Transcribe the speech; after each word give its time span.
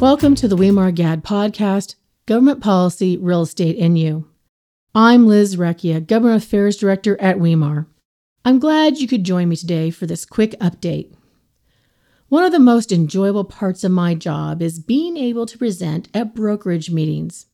Welcome 0.00 0.34
to 0.34 0.46
the 0.46 0.58
WeMAR 0.58 0.94
GAD 0.94 1.24
podcast, 1.24 1.94
Government 2.26 2.60
Policy, 2.60 3.16
Real 3.16 3.40
Estate, 3.40 3.78
and 3.78 3.98
You. 3.98 4.28
I'm 4.94 5.26
Liz 5.26 5.56
Recchia, 5.56 6.06
Government 6.06 6.44
Affairs 6.44 6.76
Director 6.76 7.18
at 7.18 7.38
WeMAR. 7.38 7.86
I'm 8.44 8.58
glad 8.58 8.98
you 8.98 9.08
could 9.08 9.24
join 9.24 9.48
me 9.48 9.56
today 9.56 9.88
for 9.88 10.04
this 10.04 10.26
quick 10.26 10.50
update. 10.60 11.14
One 12.28 12.44
of 12.44 12.52
the 12.52 12.58
most 12.58 12.92
enjoyable 12.92 13.44
parts 13.44 13.84
of 13.84 13.90
my 13.90 14.14
job 14.14 14.60
is 14.60 14.78
being 14.78 15.16
able 15.16 15.46
to 15.46 15.56
present 15.56 16.10
at 16.12 16.34
brokerage 16.34 16.90
meetings. 16.90 17.46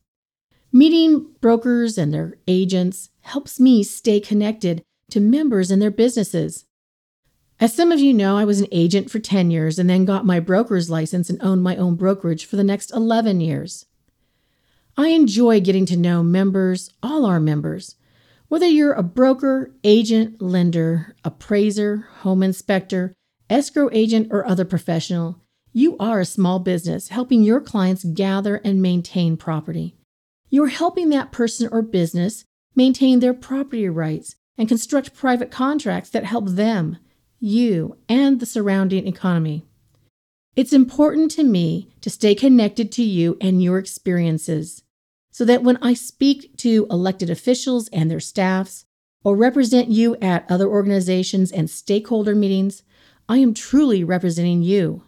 Meeting 0.69 1.27
brokers 1.39 1.97
and 1.97 2.13
their 2.13 2.35
agents 2.45 3.09
helps 3.21 3.57
me 3.57 3.83
stay 3.83 4.19
connected 4.19 4.83
to 5.11 5.21
members 5.21 5.71
and 5.71 5.81
their 5.81 5.91
businesses. 5.91 6.65
As 7.59 7.73
some 7.73 7.91
of 7.91 7.99
you 7.99 8.13
know, 8.13 8.37
I 8.37 8.45
was 8.45 8.59
an 8.59 8.67
agent 8.71 9.09
for 9.09 9.19
10 9.19 9.51
years 9.51 9.79
and 9.79 9.89
then 9.89 10.05
got 10.05 10.25
my 10.25 10.39
broker's 10.39 10.89
license 10.89 11.29
and 11.29 11.41
owned 11.41 11.63
my 11.63 11.75
own 11.75 11.95
brokerage 11.95 12.45
for 12.45 12.55
the 12.55 12.63
next 12.63 12.91
11 12.91 13.41
years. 13.41 13.85
I 14.97 15.09
enjoy 15.09 15.59
getting 15.61 15.85
to 15.87 15.97
know 15.97 16.23
members, 16.23 16.89
all 17.01 17.25
our 17.25 17.39
members. 17.39 17.95
Whether 18.47 18.67
you're 18.67 18.93
a 18.93 19.01
broker, 19.01 19.73
agent, 19.83 20.41
lender, 20.41 21.15
appraiser, 21.23 22.07
home 22.19 22.43
inspector, 22.43 23.15
escrow 23.49 23.89
agent, 23.91 24.27
or 24.29 24.45
other 24.45 24.65
professional, 24.65 25.41
you 25.71 25.97
are 25.97 26.19
a 26.19 26.25
small 26.25 26.59
business 26.59 27.07
helping 27.07 27.41
your 27.41 27.59
clients 27.59 28.03
gather 28.03 28.57
and 28.57 28.81
maintain 28.81 29.37
property. 29.37 29.95
You're 30.49 30.67
helping 30.67 31.09
that 31.09 31.31
person 31.31 31.67
or 31.71 31.81
business 31.81 32.45
maintain 32.75 33.19
their 33.19 33.33
property 33.33 33.89
rights 33.89 34.35
and 34.55 34.67
construct 34.67 35.15
private 35.15 35.49
contracts 35.49 36.11
that 36.11 36.25
help 36.25 36.49
them 36.49 36.97
you, 37.43 37.97
and 38.07 38.39
the 38.39 38.45
surrounding 38.45 39.05
economy. 39.05 39.65
It's 40.55 40.73
important 40.73 41.31
to 41.31 41.43
me 41.43 41.89
to 42.01 42.09
stay 42.09 42.35
connected 42.35 42.91
to 42.93 43.03
you 43.03 43.37
and 43.41 43.61
your 43.61 43.77
experiences 43.77 44.83
so 45.31 45.43
that 45.45 45.63
when 45.63 45.77
I 45.81 45.93
speak 45.93 46.55
to 46.57 46.85
elected 46.91 47.29
officials 47.29 47.89
and 47.89 48.09
their 48.09 48.19
staffs, 48.19 48.85
or 49.23 49.35
represent 49.35 49.89
you 49.89 50.15
at 50.17 50.45
other 50.49 50.67
organizations 50.67 51.51
and 51.51 51.69
stakeholder 51.69 52.35
meetings, 52.35 52.83
I 53.27 53.37
am 53.37 53.53
truly 53.53 54.03
representing 54.03 54.61
you. 54.61 55.03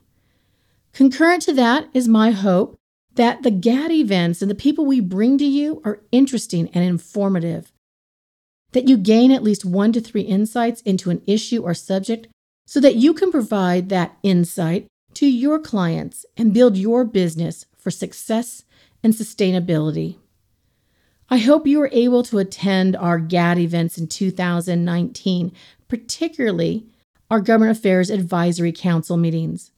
Concurrent 0.94 1.44
to 1.44 1.53
that 1.53 1.89
is 1.94 2.08
my 2.08 2.31
hope 2.31 2.75
that 3.16 3.44
the 3.44 3.52
GAD 3.52 3.91
events 3.91 4.41
and 4.41 4.50
the 4.50 4.56
people 4.56 4.86
we 4.86 5.00
bring 5.00 5.38
to 5.38 5.45
you 5.45 5.81
are 5.83 6.02
interesting 6.11 6.69
and 6.73 6.83
informative 6.83 7.72
that 8.76 8.90
you 8.90 8.98
gain 8.98 9.31
at 9.31 9.42
least 9.42 9.64
one 9.64 9.94
to 9.94 10.02
three 10.02 10.23
insights 10.23 10.81
into 10.81 11.09
an 11.09 11.22
issue 11.26 11.64
or 11.64 11.73
subject 11.73 12.28
so 12.68 12.81
that 12.81 12.98
you 12.98 13.14
can 13.14 13.31
provide 13.31 13.88
that 13.88 14.18
insight 14.22 14.86
to 15.14 15.26
your 15.26 15.58
clients 15.59 16.26
and 16.36 16.54
build 16.54 16.76
your 16.76 17.06
business 17.06 17.66
for 17.78 17.90
success 17.90 18.66
and 19.02 19.14
sustainability. 19.14 20.18
I 21.30 21.38
hope 21.38 21.66
you 21.66 21.81
are 21.84 21.90
able 21.94 22.22
to 22.23 22.38
attend 22.38 22.98
our 22.98 23.18
GAD 23.18 23.59
events 23.59 23.98
in 23.98 24.08
2019, 24.08 25.53
particularly 25.88 26.86
our 27.31 27.40
Government 27.40 27.78
Affairs 27.78 28.09
Advisory 28.09 28.73
Council 28.73 29.16
meetings. 29.16 29.72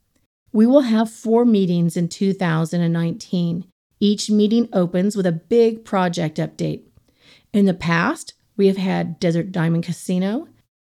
We 0.51 0.65
will 0.65 0.81
have 0.81 1.11
four 1.11 1.45
meetings 1.45 1.95
in 1.95 2.09
2019. 2.09 3.65
Each 3.99 4.29
meeting 4.31 4.69
opens 4.73 5.15
with 5.15 5.27
a 5.27 5.31
big 5.31 5.85
project 5.85 6.37
update. 6.39 6.81
In 7.53 7.65
the 7.65 7.75
past, 7.75 8.33
we 8.57 8.67
have 8.67 8.77
had 8.77 9.19
Desert 9.19 9.51
Diamond 9.51 9.83
Casino, 9.85 10.47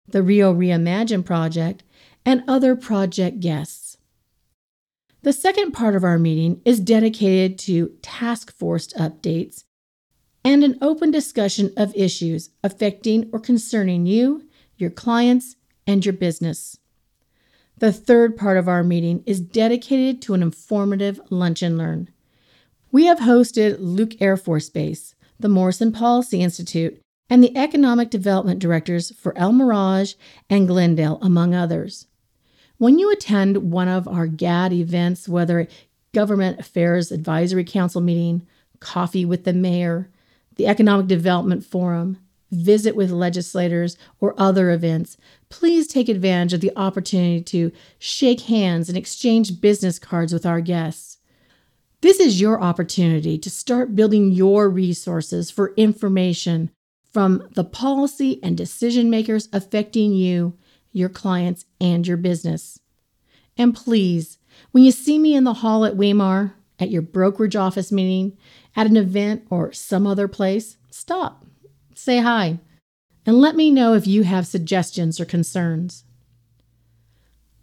the 0.08 0.23
Rio 0.23 0.54
Reimagine 0.54 1.23
project, 1.23 1.84
and 2.26 2.44
other 2.48 2.76
project 2.76 3.40
guests. 3.40 3.98
The 5.22 5.34
second 5.34 5.73
part 5.73 5.95
of 5.95 6.04
our 6.04 6.17
meeting 6.17 6.61
is 6.64 6.80
dedicated 6.80 7.60
to 7.60 7.98
task 8.02 8.55
force 8.55 8.88
updates 8.94 9.66
and 10.45 10.64
an 10.64 10.78
open 10.82 11.11
discussion 11.11 11.73
of 11.76 11.94
issues 11.95 12.52
affecting 12.64 13.30
or 13.33 13.39
concerning 13.39 14.05
you, 14.05 14.48
your 14.78 14.89
clients, 14.89 15.58
and 15.86 16.05
your 16.05 16.14
business. 16.14 16.78
The 17.80 17.92
third 17.92 18.38
part 18.38 18.58
of 18.58 18.67
our 18.67 18.84
meeting 18.84 19.23
is 19.26 19.42
dedicated 19.42 20.22
to 20.23 20.34
an 20.34 20.42
informative 20.42 21.20
lunch 21.30 21.61
and 21.61 21.78
learn. 21.78 22.10
We 22.92 23.05
have 23.05 23.20
hosted 23.20 23.78
Luke 23.80 24.14
Air 24.22 24.38
Force 24.38 24.70
Base, 24.70 25.16
the 25.39 25.49
Morrison 25.49 25.92
Policy 25.92 26.42
Institute, 26.42 27.02
and 27.30 27.43
the 27.43 27.55
economic 27.58 28.10
development 28.10 28.60
directors 28.60 29.11
for 29.15 29.38
El 29.38 29.52
Mirage 29.52 30.14
and 30.49 30.67
Glendale, 30.67 31.20
among 31.21 31.54
others. 31.54 32.08
When 32.77 32.99
you 32.99 33.11
attend 33.11 33.71
one 33.71 33.88
of 33.88 34.08
our 34.08 34.27
GAD 34.27 34.71
events, 34.73 35.27
whether 35.27 35.67
Government 36.14 36.60
Affairs 36.60 37.11
Advisory 37.11 37.64
Council 37.64 38.02
meeting, 38.02 38.48
coffee 38.80 39.26
with 39.26 39.43
the 39.43 39.54
mayor, 39.54 40.10
the 40.55 40.67
Economic 40.67 41.08
Development 41.08 41.64
Forum, 41.64 42.17
visit 42.52 42.95
with 42.95 43.11
legislators, 43.11 43.98
or 44.21 44.33
other 44.37 44.71
events, 44.71 45.17
please 45.49 45.87
take 45.87 46.08
advantage 46.08 46.54
of 46.54 46.61
the 46.61 46.71
opportunity 46.76 47.42
to 47.42 47.71
shake 47.99 48.42
hands 48.42 48.87
and 48.87 48.98
exchange 48.98 49.60
business 49.60 49.99
cards 49.99 50.32
with 50.32 50.45
our 50.45 50.61
guests. 50.61 51.17
This 52.02 52.20
is 52.20 52.39
your 52.39 52.61
opportunity 52.61 53.37
to 53.39 53.49
start 53.49 53.95
building 53.95 54.32
your 54.32 54.70
resources 54.70 55.52
for 55.52 55.73
information 55.76 56.71
from 57.17 57.50
the 57.55 57.64
policy 57.64 58.39
and 58.44 58.55
decision 58.55 59.10
makers 59.10 59.50
affecting 59.52 60.14
you, 60.14 60.55
your 60.92 61.10
clients, 61.10 61.66
and 61.82 62.05
your 62.05 62.16
business. 62.16 62.80
And 63.58 63.73
please, 63.73 64.38
when 64.70 64.83
you 64.83 64.92
see 64.92 65.17
me 65.17 65.33
in 65.33 65.44
the 65.44 65.55
hall 65.55 65.83
at 65.83 65.95
WeMAR, 65.95 66.54
at 66.78 66.92
your 66.92 67.02
brokerage 67.02 67.55
office 67.55 67.92
meeting, 67.92 68.38
at 68.76 68.86
an 68.86 68.95
event, 68.95 69.48
or 69.50 69.73
some 69.73 70.05
other 70.05 70.28
place, 70.28 70.78
stop, 70.92 71.44
say 71.95 72.20
hi, 72.20 72.60
and 73.26 73.42
let 73.42 73.55
me 73.55 73.72
know 73.72 73.95
if 73.95 74.05
you 74.05 74.22
have 74.22 74.45
suggestions 74.45 75.20
or 75.20 75.26
concerns. 75.26 76.04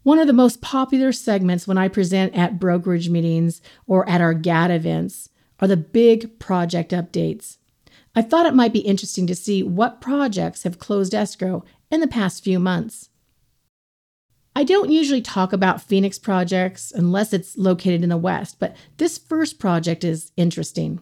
One 0.03 0.19
of 0.19 0.27
the 0.27 0.33
most 0.33 0.63
popular 0.63 1.13
segments 1.13 1.69
when 1.69 1.79
I 1.79 1.87
present 1.87 2.35
at 2.35 2.59
brokerage 2.59 3.09
meetings 3.09 3.63
or 3.87 4.05
at 4.09 4.21
our 4.21 4.35
GAD 4.35 4.73
events 4.73 5.29
are 5.61 5.69
the 5.69 5.77
big 5.77 6.41
project 6.41 6.91
updates. 6.91 7.59
I 8.15 8.23
thought 8.23 8.47
it 8.47 8.55
might 8.55 8.73
be 8.73 8.81
interesting 8.81 9.27
to 9.27 9.35
see 9.35 9.63
what 9.63 10.01
projects 10.01 10.63
have 10.63 10.79
closed 10.79 11.15
escrow 11.15 11.65
in 11.91 12.01
the 12.01 12.07
past 12.07 12.45
few 12.45 12.59
months. 12.59 13.11
I 14.57 14.63
don't 14.63 14.93
usually 14.93 15.21
talk 15.21 15.53
about 15.53 15.83
Phoenix 15.83 16.17
projects 16.19 16.93
unless 16.93 17.33
it's 17.33 17.59
located 17.59 18.05
in 18.05 18.09
the 18.09 18.17
West, 18.17 18.61
but 18.61 18.77
this 18.99 19.19
first 19.19 19.59
project 19.59 20.05
is 20.05 20.31
interesting. 20.37 21.01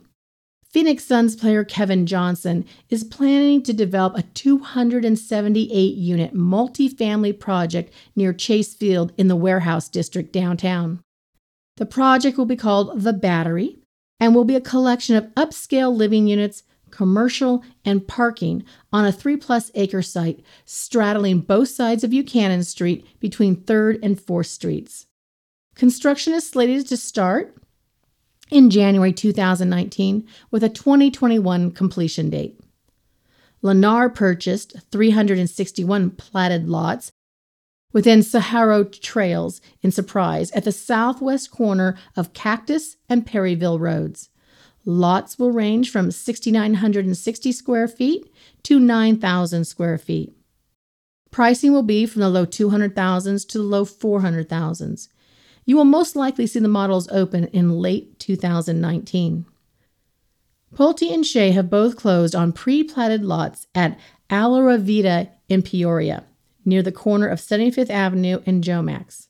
Phoenix 0.70 1.04
Suns 1.04 1.36
player 1.36 1.64
Kevin 1.64 2.06
Johnson 2.06 2.64
is 2.88 3.04
planning 3.04 3.62
to 3.64 3.74
develop 3.74 4.16
a 4.16 4.22
278 4.22 5.94
unit 5.94 6.34
multifamily 6.34 7.38
project 7.38 7.92
near 8.16 8.32
Chase 8.32 8.72
Field 8.72 9.12
in 9.18 9.28
the 9.28 9.36
Warehouse 9.36 9.90
District 9.90 10.32
downtown. 10.32 11.00
The 11.76 11.84
project 11.84 12.38
will 12.38 12.46
be 12.46 12.56
called 12.56 13.02
The 13.02 13.12
Battery 13.12 13.80
and 14.18 14.34
will 14.34 14.44
be 14.44 14.56
a 14.56 14.62
collection 14.62 15.14
of 15.14 15.26
upscale 15.34 15.94
living 15.94 16.26
units 16.26 16.62
commercial, 16.92 17.64
and 17.84 18.06
parking 18.06 18.64
on 18.92 19.04
a 19.04 19.10
three 19.10 19.36
plus 19.36 19.72
acre 19.74 20.02
site 20.02 20.44
straddling 20.64 21.40
both 21.40 21.68
sides 21.68 22.04
of 22.04 22.10
Buchanan 22.10 22.62
Street 22.62 23.04
between 23.18 23.56
3rd 23.56 23.98
and 24.02 24.16
4th 24.16 24.46
Streets. 24.46 25.06
Construction 25.74 26.32
is 26.34 26.48
slated 26.48 26.86
to 26.86 26.96
start 26.96 27.56
in 28.50 28.70
January 28.70 29.12
2019 29.12 30.26
with 30.50 30.62
a 30.62 30.68
2021 30.68 31.72
completion 31.72 32.30
date. 32.30 32.60
Lennar 33.62 34.14
purchased 34.14 34.76
361 34.90 36.10
platted 36.10 36.68
lots 36.68 37.10
within 37.92 38.20
Saharo 38.20 38.84
Trails 38.84 39.60
in 39.82 39.90
Surprise 39.90 40.50
at 40.52 40.64
the 40.64 40.72
southwest 40.72 41.50
corner 41.50 41.96
of 42.16 42.32
Cactus 42.32 42.96
and 43.08 43.26
Perryville 43.26 43.78
Roads. 43.78 44.28
Lots 44.84 45.38
will 45.38 45.52
range 45.52 45.90
from 45.90 46.10
6,960 46.10 47.52
square 47.52 47.88
feet 47.88 48.32
to 48.64 48.80
9,000 48.80 49.64
square 49.64 49.98
feet. 49.98 50.34
Pricing 51.30 51.72
will 51.72 51.82
be 51.82 52.04
from 52.04 52.20
the 52.20 52.28
low 52.28 52.44
200,000s 52.44 53.48
to 53.48 53.58
the 53.58 53.64
low 53.64 53.84
400,000s. 53.84 55.08
You 55.64 55.76
will 55.76 55.84
most 55.84 56.16
likely 56.16 56.46
see 56.46 56.58
the 56.58 56.68
models 56.68 57.08
open 57.10 57.46
in 57.48 57.78
late 57.78 58.18
2019. 58.18 59.46
Pulte 60.74 61.12
and 61.12 61.24
Shea 61.24 61.52
have 61.52 61.70
both 61.70 61.96
closed 61.96 62.34
on 62.34 62.52
pre 62.52 62.82
platted 62.82 63.24
lots 63.24 63.66
at 63.74 63.98
Allora 64.30 64.78
Vita 64.78 65.28
in 65.48 65.62
Peoria, 65.62 66.24
near 66.64 66.82
the 66.82 66.90
corner 66.90 67.28
of 67.28 67.38
75th 67.38 67.90
Avenue 67.90 68.40
and 68.46 68.64
Jomax. 68.64 69.28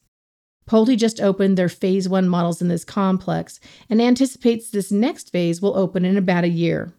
Pulte 0.66 0.96
just 0.96 1.20
opened 1.20 1.56
their 1.56 1.68
phase 1.68 2.08
one 2.08 2.28
models 2.28 2.62
in 2.62 2.68
this 2.68 2.84
complex 2.84 3.60
and 3.90 4.00
anticipates 4.00 4.70
this 4.70 4.92
next 4.92 5.30
phase 5.30 5.60
will 5.60 5.76
open 5.76 6.04
in 6.04 6.16
about 6.16 6.44
a 6.44 6.48
year. 6.48 6.92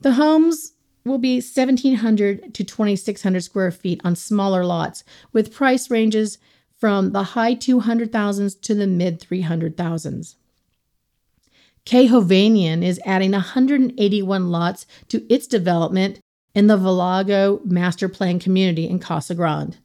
The 0.00 0.12
homes 0.12 0.72
will 1.04 1.18
be 1.18 1.36
1,700 1.36 2.54
to 2.54 2.64
2,600 2.64 3.42
square 3.42 3.70
feet 3.70 4.00
on 4.04 4.16
smaller 4.16 4.64
lots, 4.64 5.04
with 5.32 5.52
price 5.52 5.90
ranges 5.90 6.38
from 6.78 7.12
the 7.12 7.22
high 7.22 7.54
200,000s 7.54 8.60
to 8.62 8.74
the 8.74 8.86
mid 8.86 9.20
300,000s. 9.20 10.36
K. 11.84 12.08
Hovnanian 12.08 12.84
is 12.84 13.00
adding 13.04 13.32
181 13.32 14.50
lots 14.50 14.86
to 15.08 15.32
its 15.32 15.46
development 15.46 16.20
in 16.54 16.66
the 16.66 16.76
Villago 16.76 17.60
Master 17.64 18.08
Plan 18.08 18.38
community 18.38 18.88
in 18.88 18.98
Casa 18.98 19.34
Grande. 19.34 19.78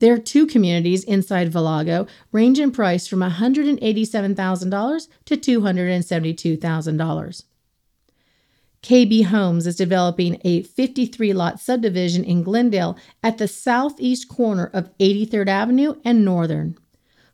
There 0.00 0.14
are 0.14 0.18
two 0.18 0.46
communities 0.46 1.02
inside 1.04 1.52
Villago, 1.52 2.06
range 2.30 2.60
in 2.60 2.70
price 2.70 3.08
from 3.08 3.18
$187,000 3.20 5.08
to 5.24 5.36
$272,000. 5.36 7.42
KB 8.80 9.24
Homes 9.24 9.66
is 9.66 9.74
developing 9.74 10.40
a 10.44 10.62
53 10.62 11.32
lot 11.32 11.58
subdivision 11.58 12.22
in 12.22 12.44
Glendale 12.44 12.96
at 13.24 13.38
the 13.38 13.48
southeast 13.48 14.28
corner 14.28 14.70
of 14.72 14.96
83rd 14.98 15.48
Avenue 15.48 15.94
and 16.04 16.24
Northern. 16.24 16.78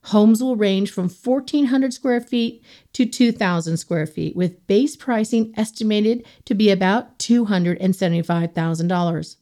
Homes 0.04 0.42
will 0.42 0.56
range 0.56 0.90
from 0.90 1.10
1,400 1.10 1.92
square 1.92 2.22
feet 2.22 2.64
to 2.94 3.04
2,000 3.04 3.76
square 3.76 4.06
feet, 4.06 4.34
with 4.36 4.66
base 4.66 4.96
pricing 4.96 5.52
estimated 5.56 6.24
to 6.46 6.54
be 6.54 6.70
about 6.70 7.18
$275,000. 7.18 9.36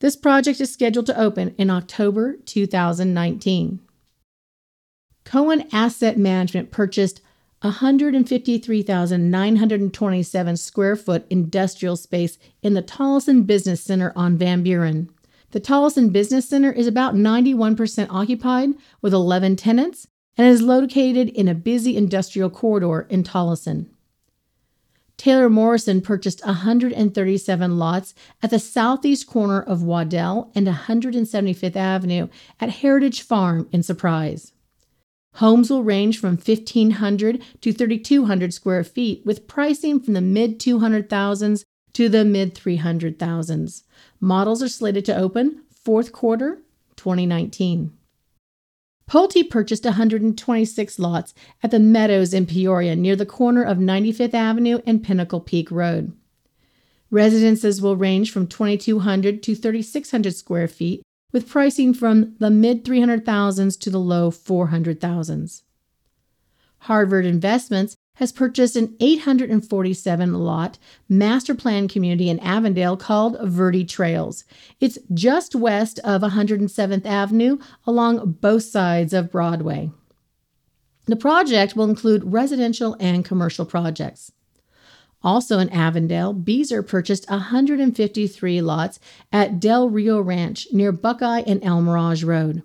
This 0.00 0.14
project 0.14 0.60
is 0.60 0.70
scheduled 0.70 1.06
to 1.06 1.18
open 1.18 1.54
in 1.56 1.70
October 1.70 2.36
2019. 2.44 3.80
Cohen 5.24 5.64
Asset 5.72 6.18
Management 6.18 6.70
purchased 6.70 7.22
153,927 7.62 10.56
square 10.56 10.96
foot 10.96 11.24
industrial 11.30 11.96
space 11.96 12.36
in 12.62 12.74
the 12.74 12.82
Tolleson 12.82 13.46
Business 13.46 13.82
Center 13.82 14.12
on 14.14 14.36
Van 14.36 14.62
Buren. 14.62 15.08
The 15.52 15.60
Tolleson 15.60 16.12
Business 16.12 16.46
Center 16.46 16.70
is 16.70 16.86
about 16.86 17.14
91% 17.14 18.08
occupied 18.10 18.74
with 19.00 19.14
11 19.14 19.56
tenants 19.56 20.06
and 20.36 20.46
is 20.46 20.60
located 20.60 21.30
in 21.30 21.48
a 21.48 21.54
busy 21.54 21.96
industrial 21.96 22.50
corridor 22.50 23.06
in 23.08 23.22
Tolleson. 23.22 23.86
Taylor 25.16 25.48
Morrison 25.48 26.02
purchased 26.02 26.44
137 26.44 27.78
lots 27.78 28.14
at 28.42 28.50
the 28.50 28.58
southeast 28.58 29.26
corner 29.26 29.60
of 29.60 29.82
Waddell 29.82 30.50
and 30.54 30.66
175th 30.66 31.76
Avenue 31.76 32.28
at 32.60 32.70
Heritage 32.70 33.22
Farm 33.22 33.68
in 33.72 33.82
Surprise. 33.82 34.52
Homes 35.36 35.70
will 35.70 35.82
range 35.82 36.18
from 36.18 36.36
1,500 36.36 37.42
to 37.60 37.72
3,200 37.72 38.54
square 38.54 38.84
feet, 38.84 39.24
with 39.24 39.46
pricing 39.46 40.00
from 40.00 40.14
the 40.14 40.20
mid 40.20 40.58
200,000s 40.58 41.64
to 41.92 42.08
the 42.08 42.24
mid 42.24 42.54
300,000s. 42.54 43.82
Models 44.20 44.62
are 44.62 44.68
slated 44.68 45.04
to 45.06 45.16
open 45.16 45.62
fourth 45.70 46.12
quarter 46.12 46.62
2019. 46.96 47.95
Pulte 49.08 49.48
purchased 49.48 49.84
126 49.84 50.98
lots 50.98 51.32
at 51.62 51.70
the 51.70 51.78
Meadows 51.78 52.34
in 52.34 52.44
Peoria 52.44 52.96
near 52.96 53.14
the 53.14 53.24
corner 53.24 53.62
of 53.62 53.78
95th 53.78 54.34
Avenue 54.34 54.80
and 54.84 55.02
Pinnacle 55.02 55.40
Peak 55.40 55.70
Road. 55.70 56.12
Residences 57.10 57.80
will 57.80 57.96
range 57.96 58.32
from 58.32 58.48
2,200 58.48 59.42
to 59.44 59.54
3,600 59.54 60.34
square 60.34 60.66
feet 60.66 61.02
with 61.32 61.48
pricing 61.48 61.94
from 61.94 62.34
the 62.38 62.50
mid 62.50 62.84
300,000s 62.84 63.78
to 63.78 63.90
the 63.90 64.00
low 64.00 64.30
400,000s. 64.30 65.62
Harvard 66.80 67.24
Investments 67.24 67.94
has 68.16 68.32
purchased 68.32 68.76
an 68.76 68.94
847 69.00 70.34
lot 70.34 70.78
master 71.08 71.54
plan 71.54 71.88
community 71.88 72.28
in 72.28 72.40
Avondale 72.40 72.96
called 72.96 73.38
Verde 73.42 73.84
Trails. 73.84 74.44
It's 74.80 74.98
just 75.14 75.54
west 75.54 75.98
of 76.00 76.22
107th 76.22 77.06
Avenue 77.06 77.58
along 77.86 78.38
both 78.40 78.64
sides 78.64 79.12
of 79.12 79.30
Broadway. 79.30 79.90
The 81.06 81.16
project 81.16 81.76
will 81.76 81.88
include 81.88 82.32
residential 82.32 82.96
and 82.98 83.24
commercial 83.24 83.64
projects. 83.64 84.32
Also 85.22 85.58
in 85.58 85.70
Avondale, 85.70 86.34
Beazer 86.34 86.86
purchased 86.86 87.28
153 87.30 88.60
lots 88.60 89.00
at 89.32 89.58
Del 89.60 89.88
Rio 89.88 90.20
Ranch 90.20 90.68
near 90.72 90.92
Buckeye 90.92 91.42
and 91.46 91.62
El 91.64 91.82
Mirage 91.82 92.22
Road. 92.22 92.62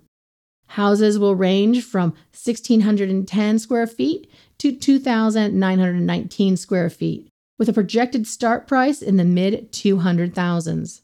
Houses 0.72 1.18
will 1.18 1.34
range 1.34 1.84
from 1.84 2.12
1,610 2.32 3.58
square 3.58 3.86
feet 3.86 4.30
to 4.56 4.74
2,919 4.74 6.56
square 6.56 6.88
feet, 6.88 7.28
with 7.58 7.68
a 7.68 7.74
projected 7.74 8.26
start 8.26 8.66
price 8.66 9.02
in 9.02 9.18
the 9.18 9.24
mid 9.24 9.70
200,000s. 9.70 11.02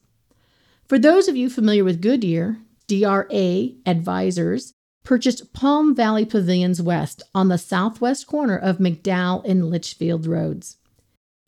For 0.86 0.98
those 0.98 1.28
of 1.28 1.36
you 1.36 1.50
familiar 1.50 1.84
with 1.84 2.00
Goodyear, 2.00 2.56
DRA 2.86 3.68
Advisors 3.84 4.72
purchased 5.04 5.52
Palm 5.52 5.94
Valley 5.94 6.24
Pavilions 6.24 6.80
West 6.80 7.22
on 7.34 7.48
the 7.48 7.58
southwest 7.58 8.26
corner 8.26 8.56
of 8.56 8.78
McDowell 8.78 9.44
and 9.46 9.68
Litchfield 9.68 10.26
Roads. 10.26 10.78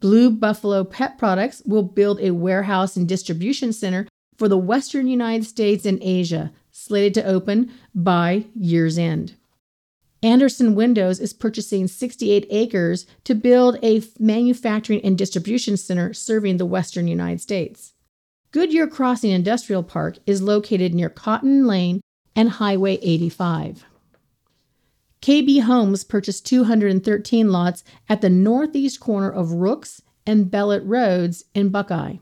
Blue 0.00 0.30
Buffalo 0.30 0.84
Pet 0.84 1.16
Products 1.16 1.62
will 1.64 1.82
build 1.82 2.20
a 2.20 2.32
warehouse 2.32 2.94
and 2.96 3.08
distribution 3.08 3.72
center 3.72 4.06
for 4.36 4.48
the 4.48 4.58
Western 4.58 5.06
United 5.06 5.44
States 5.44 5.86
and 5.86 5.98
Asia, 6.02 6.52
slated 6.70 7.14
to 7.14 7.24
open 7.24 7.72
by 7.94 8.44
year's 8.54 8.98
end. 8.98 9.34
Anderson 10.22 10.74
Windows 10.74 11.20
is 11.20 11.32
purchasing 11.32 11.86
68 11.86 12.46
acres 12.50 13.06
to 13.24 13.34
build 13.34 13.78
a 13.82 14.02
manufacturing 14.18 15.00
and 15.02 15.16
distribution 15.16 15.78
center 15.78 16.12
serving 16.12 16.58
the 16.58 16.66
western 16.66 17.08
United 17.08 17.40
States. 17.40 17.93
Goodyear 18.54 18.86
Crossing 18.86 19.32
Industrial 19.32 19.82
Park 19.82 20.18
is 20.26 20.40
located 20.40 20.94
near 20.94 21.08
Cotton 21.08 21.66
Lane 21.66 22.00
and 22.36 22.48
Highway 22.48 23.00
85. 23.02 23.84
KB 25.20 25.62
Homes 25.62 26.04
purchased 26.04 26.46
213 26.46 27.50
lots 27.50 27.82
at 28.08 28.20
the 28.20 28.30
northeast 28.30 29.00
corner 29.00 29.28
of 29.28 29.50
Rooks 29.50 30.02
and 30.24 30.52
Beloat 30.52 30.84
Roads 30.84 31.42
in 31.52 31.70
Buckeye. 31.70 32.18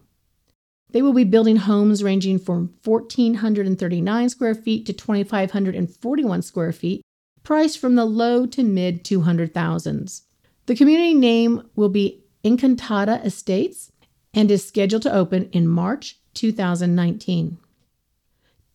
They 0.93 1.03
will 1.03 1.12
be 1.12 1.25
building 1.25 1.57
homes 1.57 2.03
ranging 2.03 2.39
from 2.39 2.73
1,439 2.83 4.29
square 4.31 4.55
feet 4.55 4.87
to 4.87 4.95
2,541 4.95 6.41
square 6.41 6.73
feet 6.73 7.03
priced 7.43 7.79
from 7.79 7.95
the 7.95 8.07
low 8.07 8.47
to 8.47 8.62
mid 8.62 9.05
200,000s. 9.05 10.23
The 10.65 10.77
community 10.77 11.12
name 11.12 11.69
will 11.77 11.91
be 11.91 12.25
Encantada 12.43 13.23
Estates 13.23 13.93
and 14.33 14.51
is 14.51 14.67
scheduled 14.67 15.03
to 15.03 15.15
open 15.15 15.51
in 15.53 15.69
March 15.69 16.17
2019. 16.35 17.59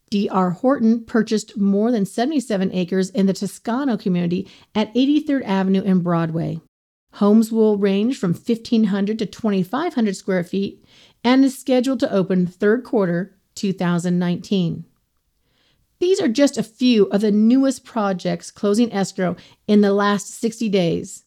D.R. 0.10 0.52
Horton 0.52 1.04
purchased 1.04 1.58
more 1.58 1.92
than 1.92 2.06
77 2.06 2.72
acres 2.74 3.10
in 3.10 3.26
the 3.26 3.34
Toscano 3.34 3.98
community 3.98 4.50
at 4.74 4.94
83rd 4.94 5.44
Avenue 5.44 5.84
and 5.86 6.04
Broadway. 6.04 6.62
Homes 7.14 7.52
will 7.52 7.78
range 7.78 8.18
from 8.18 8.34
1,500 8.34 9.20
to 9.20 9.26
2,500 9.26 10.16
square 10.16 10.44
feet 10.44 10.86
and 11.24 11.44
is 11.44 11.58
scheduled 11.58 12.00
to 12.00 12.14
open 12.14 12.48
third 12.48 12.84
quarter 12.84 13.36
2019. 13.56 14.86
These 16.00 16.22
are 16.22 16.28
just 16.28 16.58
a 16.58 16.64
few 16.64 17.06
of 17.06 17.22
the 17.22 17.32
newest 17.32 17.84
projects 17.84 18.52
closing 18.52 18.94
escrow 18.94 19.36
in 19.68 19.82
the 19.82 19.94
last 19.94 20.30
60 20.40 20.70
days. 20.70 21.26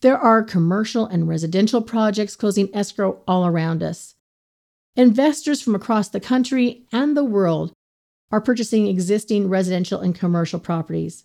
There 0.00 0.18
are 0.18 0.42
commercial 0.42 1.06
and 1.06 1.28
residential 1.28 1.82
projects 1.82 2.34
closing 2.34 2.74
escrow 2.74 3.20
all 3.28 3.46
around 3.46 3.82
us. 3.82 4.14
Investors 4.94 5.62
from 5.62 5.74
across 5.74 6.10
the 6.10 6.20
country 6.20 6.82
and 6.92 7.16
the 7.16 7.24
world 7.24 7.72
are 8.30 8.42
purchasing 8.42 8.88
existing 8.88 9.48
residential 9.48 10.00
and 10.00 10.14
commercial 10.14 10.60
properties. 10.60 11.24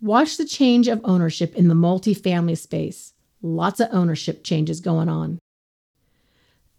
Watch 0.00 0.36
the 0.36 0.44
change 0.44 0.86
of 0.86 1.00
ownership 1.02 1.56
in 1.56 1.66
the 1.66 1.74
multifamily 1.74 2.56
space. 2.56 3.12
Lots 3.42 3.80
of 3.80 3.88
ownership 3.90 4.44
changes 4.44 4.80
going 4.80 5.08
on. 5.08 5.38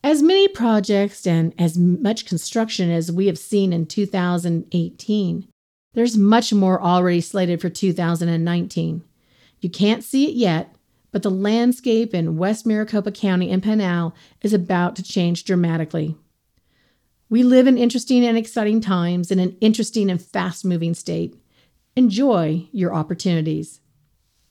As 0.02 0.24
many 0.24 0.48
projects 0.48 1.28
and 1.28 1.54
as 1.60 1.78
much 1.78 2.26
construction 2.26 2.90
as 2.90 3.12
we 3.12 3.28
have 3.28 3.38
seen 3.38 3.74
in 3.74 3.86
2018, 3.86 5.48
there's 5.94 6.16
much 6.16 6.54
more 6.54 6.82
already 6.82 7.20
slated 7.20 7.60
for 7.60 7.70
2019. 7.70 9.04
You 9.60 9.70
can't 9.70 10.04
see 10.04 10.30
it 10.30 10.36
yet, 10.36 10.74
but 11.12 11.24
the 11.24 11.32
landscape 11.32 12.14
in 12.14 12.38
West 12.38 12.66
Maricopa 12.66 13.12
County 13.12 13.52
and 13.52 13.64
Pinal 13.64 14.14
is 14.42 14.54
about 14.54 14.96
to 14.96 15.04
change 15.04 15.46
dramatically. 15.46 16.16
We 17.30 17.44
live 17.44 17.68
in 17.68 17.78
interesting 17.78 18.26
and 18.26 18.38
exciting 18.38 18.82
times 18.82 19.32
in 19.32 19.40
an 19.40 19.58
interesting 19.60 20.10
and 20.10 20.22
fast 20.22 20.64
moving 20.64 20.94
state. 20.94 21.36
Enjoy 21.96 22.68
your 22.72 22.94
opportunities. 22.94 23.82